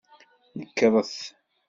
[0.59, 1.13] Nekret!